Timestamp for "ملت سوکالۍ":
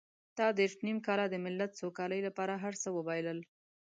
1.45-2.19